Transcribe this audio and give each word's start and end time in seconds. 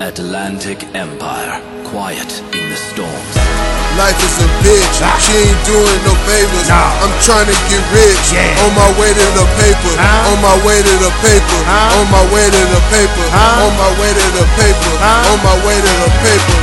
Atlantic 0.00 0.80
Empire, 0.96 1.60
quiet 1.84 2.32
in 2.56 2.64
the 2.72 2.78
storms. 2.88 3.36
Life 4.00 4.16
is 4.16 4.36
a 4.40 4.48
bitch, 4.64 4.96
she 5.20 5.36
ain't 5.44 5.60
doing 5.68 5.98
no 6.08 6.16
favors. 6.24 6.68
Nah. 6.72 7.04
I'm 7.04 7.12
trying 7.20 7.44
to 7.44 7.56
get 7.68 7.84
rich, 7.92 8.32
Yeah. 8.32 8.64
on 8.64 8.72
my 8.72 8.88
way 8.96 9.12
to 9.12 9.26
the 9.36 9.44
paper, 9.60 9.92
Huh? 10.00 10.30
on 10.32 10.38
my 10.40 10.56
way 10.64 10.80
to 10.80 10.94
the 11.04 11.12
paper, 11.20 11.58
Huh? 11.68 12.00
on 12.00 12.06
my 12.08 12.24
way 12.32 12.48
to 12.48 12.62
the 12.72 12.80
paper, 12.88 13.24
Huh? 13.28 13.66
on 13.68 13.72
my 13.76 13.90
way 14.00 14.10
to 14.16 14.26
the 14.40 14.46
paper, 14.56 14.90
Huh? 15.04 15.30
on 15.36 15.38
my 15.44 15.56
way 15.68 15.76
to 15.76 15.92
the 16.00 16.10
paper. 16.24 16.54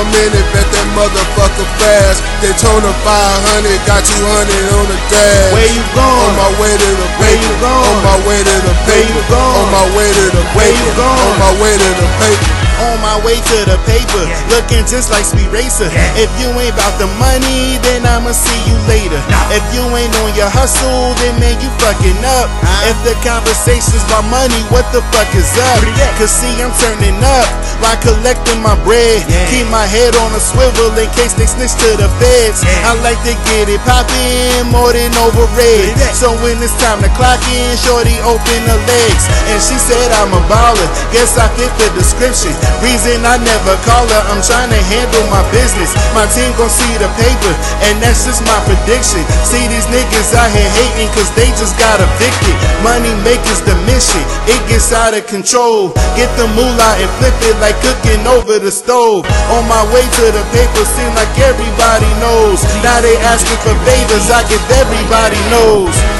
Yeah. 0.00 0.08
If 0.16 0.32
in 0.32 0.32
it, 0.40 0.46
bet 0.52 0.64
that 0.72 0.88
motherfucker 0.96 1.66
fast. 1.76 2.24
Daytona 2.40 2.88
500, 3.04 3.84
got 3.84 4.00
200 4.00 4.76
on 4.80 4.84
the 4.88 4.98
dash. 5.12 5.52
Where 5.52 5.68
you 5.68 5.84
going? 5.92 6.08
On 6.24 6.32
my 6.40 6.50
way 6.56 6.72
to 6.72 6.90
the 6.96 7.08
Where 7.20 7.28
paper, 7.28 7.44
you 7.44 7.52
going? 7.60 7.84
on 7.84 7.98
my 8.00 8.16
way 8.24 8.40
to 8.40 8.56
the 8.64 8.74
Where 8.88 8.96
paper, 8.96 9.12
you 9.12 9.22
going? 9.28 9.56
on 9.60 9.68
my 9.68 9.84
way 9.92 10.08
to 10.08 10.24
the 10.32 10.44
Where 10.56 10.72
you 10.72 10.88
paper, 10.88 10.96
going? 10.96 11.20
on 11.20 11.36
my 11.36 11.52
way 11.60 11.74
to 11.76 11.90
the 12.00 12.08
paper. 12.16 12.48
On 12.80 12.96
my 13.04 13.16
way 13.20 13.36
to 13.36 13.58
the 13.68 13.76
paper, 13.84 14.24
looking 14.56 14.80
just 14.88 15.12
like 15.12 15.28
Speed 15.28 15.52
Racer. 15.52 15.92
Yeah. 15.92 16.24
If 16.24 16.32
you 16.40 16.48
ain't 16.56 16.72
about 16.72 16.96
the 16.96 17.12
money, 17.20 17.76
then 17.84 18.08
I'ma 18.08 18.32
see 18.32 18.56
you 18.64 18.76
later. 18.88 19.20
If 19.50 19.64
you 19.74 19.82
ain't 19.98 20.14
on 20.22 20.30
your 20.38 20.46
hustle, 20.46 21.10
then 21.18 21.34
man, 21.42 21.58
you 21.58 21.66
fucking 21.82 22.22
up. 22.38 22.46
If 22.86 22.94
the 23.02 23.18
conversation's 23.26 23.98
about 24.06 24.22
money, 24.30 24.62
what 24.70 24.86
the 24.94 25.02
fuck 25.10 25.26
is 25.34 25.50
up? 25.74 25.82
Cause 26.22 26.30
see, 26.30 26.54
I'm 26.62 26.70
turning 26.78 27.18
up 27.18 27.48
while 27.82 27.98
collecting 27.98 28.62
my 28.62 28.78
bread. 28.86 29.26
Keep 29.50 29.66
my 29.74 29.84
head 29.90 30.14
on 30.22 30.30
a 30.38 30.42
swivel 30.42 30.94
in 30.94 31.10
case 31.18 31.34
they 31.34 31.50
snitch 31.50 31.74
to 31.82 31.90
the 31.98 32.06
feds. 32.22 32.62
I 32.86 32.94
like 33.02 33.18
to 33.26 33.34
get 33.50 33.66
it 33.66 33.82
poppin' 33.82 34.70
more 34.70 34.94
than 34.94 35.10
over 35.18 35.42
What 35.50 35.58
red. 35.58 35.92
is 35.92 35.98
that? 35.98 36.14
So 36.14 36.30
when 36.46 36.62
it's 36.62 36.74
time 36.78 37.02
to 37.02 37.10
clock 37.18 37.42
in, 37.50 37.74
shorty 37.82 38.14
open 38.22 38.60
the 38.70 38.78
legs. 38.86 39.24
She 39.60 39.76
said 39.76 40.08
I'm 40.16 40.32
a 40.32 40.40
baller. 40.48 40.88
Guess 41.12 41.36
I 41.36 41.46
fit 41.54 41.68
the 41.76 41.92
description. 41.92 42.56
Reason 42.80 43.20
I 43.28 43.36
never 43.36 43.76
call 43.84 44.08
her, 44.08 44.22
I'm 44.32 44.40
trying 44.40 44.72
to 44.72 44.80
handle 44.88 45.24
my 45.28 45.44
business. 45.52 45.92
My 46.16 46.24
team 46.32 46.48
gon' 46.56 46.72
see 46.72 46.96
the 46.96 47.12
paper, 47.20 47.52
and 47.84 48.00
that's 48.00 48.24
just 48.24 48.40
my 48.48 48.56
prediction. 48.64 49.20
See 49.44 49.68
these 49.68 49.84
niggas 49.92 50.32
out 50.32 50.48
here 50.48 50.70
hating 50.80 51.12
cause 51.12 51.28
they 51.36 51.52
just 51.60 51.76
got 51.76 52.00
evicted. 52.00 52.56
Money 52.80 53.12
makers 53.20 53.60
the 53.68 53.76
mission, 53.84 54.24
it 54.48 54.60
gets 54.64 54.96
out 54.96 55.12
of 55.12 55.28
control. 55.28 55.92
Get 56.16 56.32
the 56.40 56.48
moolah 56.56 56.92
and 56.96 57.10
flip 57.20 57.36
it 57.44 57.56
like 57.60 57.76
cooking 57.84 58.24
over 58.26 58.56
the 58.56 58.72
stove. 58.72 59.28
On 59.52 59.62
my 59.68 59.84
way 59.92 60.04
to 60.04 60.24
the 60.32 60.44
paper, 60.56 60.82
seem 60.96 61.12
like 61.12 61.32
everybody 61.36 62.08
knows. 62.16 62.64
Now 62.80 63.04
they 63.04 63.16
asking 63.28 63.60
for 63.60 63.76
favors, 63.84 64.32
I 64.32 64.40
give 64.48 64.64
everybody 64.80 65.40
knows. 65.52 66.19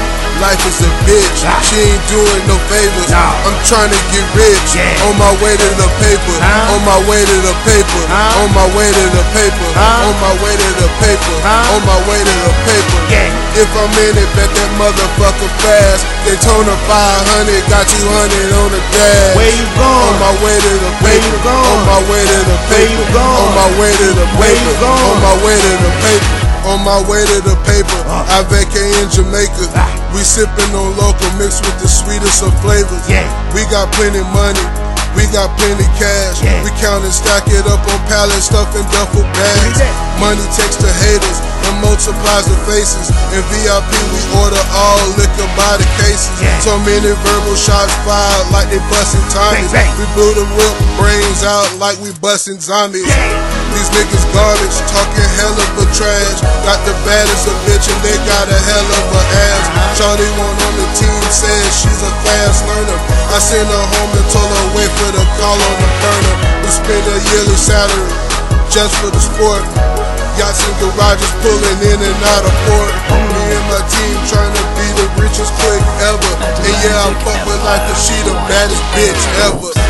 Life 0.50 0.66
is 0.66 0.82
a 0.82 0.90
bitch, 1.06 1.46
she 1.62 1.78
ain't 1.78 2.02
doing 2.10 2.42
no 2.50 2.58
favors. 2.66 3.06
Nah. 3.06 3.46
I'm 3.46 3.54
trying 3.62 3.86
to 3.86 4.00
get 4.10 4.26
rich, 4.34 4.74
Yeah. 4.74 5.06
on 5.06 5.14
my 5.14 5.30
way 5.38 5.54
to 5.54 5.68
the 5.78 5.86
paper, 6.02 6.34
Huh? 6.42 6.74
on 6.74 6.82
my 6.82 6.98
way 7.06 7.22
to 7.22 7.36
the 7.46 7.54
paper, 7.62 8.00
Huh? 8.10 8.42
on 8.42 8.50
my 8.50 8.66
way 8.74 8.90
to 8.90 9.04
the 9.14 9.22
paper, 9.30 9.66
Huh? 9.78 10.10
on 10.10 10.14
my 10.18 10.34
way 10.42 10.50
to 10.58 10.68
the 10.82 10.88
paper, 10.98 11.34
on 11.46 11.82
my 11.86 11.98
way 12.10 12.18
to 12.18 12.34
the 12.50 12.52
paper. 12.66 12.98
Yeah. 13.14 13.30
If 13.62 13.70
I'm 13.78 13.94
in 13.94 14.18
it, 14.18 14.30
bet 14.34 14.50
that 14.50 14.70
motherfucker 14.74 15.50
fast. 15.62 16.02
Daytona 16.26 16.74
500, 16.82 17.62
got 17.70 17.86
200 17.86 18.50
on 18.58 18.74
the 18.74 18.82
dash. 18.90 19.36
Where 19.38 19.54
you 19.54 19.66
On 19.80 20.18
my 20.18 20.34
way 20.42 20.56
to 20.58 20.72
the 20.82 20.90
paper. 20.98 21.06
Where 21.06 21.20
you 21.30 21.36
going? 21.46 21.62
on 21.70 21.80
my 21.86 22.00
way 22.10 22.22
to 22.26 22.38
the 22.50 22.56
Where 22.58 22.74
paper, 22.74 22.90
you 22.90 23.02
going? 23.14 23.38
on 23.38 23.50
my 23.54 23.68
way 23.78 23.92
to 24.02 24.08
the 24.18 24.26
Where 24.34 24.50
you 24.50 24.66
paper, 24.66 24.82
going? 24.82 25.14
on 25.14 25.18
my 25.22 25.34
way 25.46 25.56
to 25.62 25.72
the 25.78 25.90
paper, 26.02 26.26
on 26.80 26.86
my 26.88 27.00
way 27.10 27.20
to 27.20 27.38
the 27.44 27.56
paper. 27.68 28.00
I 28.08 28.40
vacay 28.48 28.88
in 29.04 29.08
Jamaica. 29.12 29.68
Ah. 29.76 29.92
We 30.16 30.24
sipping 30.24 30.72
on 30.72 30.96
local 30.96 31.28
mixed 31.36 31.60
with 31.60 31.76
the 31.84 31.88
sweetest 31.88 32.40
of 32.40 32.56
flavors. 32.64 33.04
We 33.52 33.68
got 33.68 33.92
plenty 33.92 34.24
money. 34.32 34.64
We 35.12 35.26
got 35.34 35.52
plenty 35.58 35.84
cash. 35.98 36.40
Yeah. 36.40 36.62
We 36.64 36.70
count 36.80 37.04
and 37.04 37.12
stack 37.12 37.44
it 37.50 37.66
up 37.66 37.82
on 37.84 38.00
pallets, 38.08 38.46
stuff 38.48 38.72
in 38.78 38.86
duffel 38.94 39.26
bags. 39.36 39.82
Money 40.22 40.40
takes 40.54 40.78
the 40.78 40.88
haters 40.88 41.38
and 41.66 41.74
multiplies 41.82 42.46
the 42.46 42.56
faces. 42.64 43.10
In 43.34 43.42
VIP, 43.50 43.90
we 44.14 44.20
order 44.40 44.62
all 44.72 45.02
liquor 45.18 45.50
by 45.58 45.74
the 45.76 45.88
cases. 46.00 46.30
Yeah. 46.38 46.54
So 46.62 46.78
many 46.86 47.10
verbal 47.10 47.58
shots 47.58 47.92
fired 48.06 48.46
like 48.54 48.70
they 48.70 48.80
busting 48.88 49.26
Tommies. 49.34 49.74
We 49.98 50.06
blew 50.14 50.32
the 50.32 50.46
whip 50.56 50.74
brains 50.96 51.42
out 51.42 51.68
like 51.82 51.98
we 52.00 52.14
busting 52.22 52.62
zombies. 52.62 53.10
These 53.74 53.90
niggas 53.94 54.26
garbage, 54.34 54.76
talking 54.90 55.30
hell 55.38 55.54
of 55.54 55.70
a 55.78 55.86
trash. 55.94 56.38
Got 56.66 56.80
the 56.84 56.94
baddest 57.06 57.46
of 57.46 57.56
bitch 57.66 57.86
and 57.86 58.00
they 58.02 58.16
got 58.26 58.46
a 58.50 58.58
hell 58.66 58.88
of 58.98 59.06
a 59.14 59.22
ass. 59.50 59.64
Shawty 59.94 60.28
one 60.38 60.58
on 60.58 60.74
the 60.74 60.88
team 60.98 61.22
says 61.30 61.66
she's 61.78 62.02
a 62.02 62.12
fast 62.26 62.66
learner. 62.66 62.98
I 63.30 63.38
sent 63.38 63.68
her 63.68 63.86
home 63.94 64.10
and 64.14 64.26
told 64.34 64.50
her 64.50 64.66
wait 64.74 64.90
for 64.98 65.10
the 65.14 65.24
call 65.38 65.58
on 65.58 65.76
the 65.78 65.90
burner. 66.02 66.34
We 66.66 66.70
spend 66.70 67.04
a 67.06 67.16
yearly 67.30 67.58
salary 67.58 68.10
just 68.70 68.94
for 69.02 69.10
the 69.10 69.22
sport. 69.22 69.64
Yachts 70.38 70.62
and 70.62 70.76
garages 70.78 71.30
pulling 71.42 71.80
in 71.90 71.98
and 72.00 72.20
out 72.34 72.44
of 72.46 72.54
port. 72.70 72.94
Me 73.12 73.44
and 73.50 73.66
my 73.66 73.82
team 73.90 74.16
trying 74.30 74.54
to 74.54 74.64
be 74.78 74.86
the 74.94 75.06
richest 75.20 75.52
quick 75.58 75.82
ever. 76.06 76.32
And 76.64 76.76
yeah, 76.80 77.06
I 77.06 77.10
fuck 77.26 77.40
with 77.46 77.60
like 77.66 77.84
a 77.86 77.94
she 77.98 78.16
the 78.24 78.34
baddest 78.46 78.82
bitch 78.94 79.22
ever. 79.46 79.89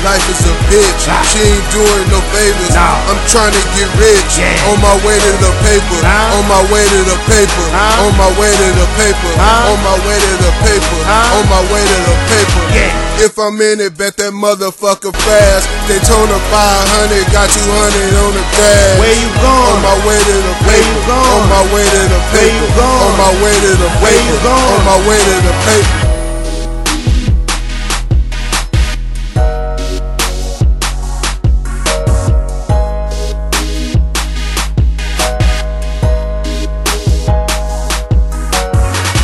Life 0.00 0.24
is 0.32 0.40
a 0.48 0.54
bitch, 0.72 1.02
she 1.28 1.44
ain't 1.44 1.66
doing 1.76 2.04
no 2.08 2.24
favors. 2.32 2.72
Nah. 2.72 3.04
I'm 3.12 3.20
trying 3.28 3.52
to 3.52 3.62
get 3.76 3.84
rich, 4.00 4.40
Yeah. 4.40 4.56
on 4.72 4.80
my 4.80 4.96
way 5.04 5.12
to 5.20 5.32
the 5.44 5.52
paper, 5.60 5.96
Huh? 6.00 6.40
on 6.40 6.44
my 6.48 6.62
way 6.72 6.80
to 6.88 7.00
the 7.04 7.18
paper, 7.28 7.64
on 8.00 8.16
my 8.16 8.32
way 8.40 8.48
to 8.48 8.68
the 8.80 8.88
paper, 8.96 9.28
on 9.36 9.76
my 9.84 9.96
way 10.08 10.16
to 10.16 10.32
the 10.40 10.52
paper, 10.64 10.96
on 11.04 11.44
my 11.52 11.60
way 11.68 11.84
to 11.84 11.98
the 12.08 12.16
paper. 12.32 12.62
Yeah. 12.72 12.96
If 13.28 13.36
I'm 13.36 13.60
in 13.60 13.84
it, 13.84 13.92
bet 14.00 14.16
that 14.16 14.32
motherfucker 14.32 15.12
fast. 15.12 15.68
Daytona 15.84 16.40
500, 16.48 17.28
got 17.36 17.52
200 17.52 18.16
on 18.24 18.32
the 18.32 18.44
dash. 18.56 18.96
Where 18.96 19.12
you 19.20 19.28
going? 19.36 19.68
On 19.76 19.80
my 19.84 19.96
way 20.08 20.16
to 20.16 20.36
the 20.48 20.54
Where 20.64 20.80
paper. 20.80 20.88
you 20.88 20.96
going? 21.04 21.28
On 21.28 21.44
my 21.52 21.62
way 21.76 21.84
to 21.84 22.02
the 22.08 22.20
paper. 22.32 22.64
On 22.80 23.12
my 23.20 23.32
way 23.44 23.52
to 23.52 23.70
the 23.76 23.88
Where 24.00 24.16
you 24.16 24.32
paper. 24.32 24.48
going? 24.48 24.72
On 24.72 24.80
my 24.88 24.98
way 25.04 25.20
to 25.20 25.36
the 25.44 25.54
paper. 25.68 26.09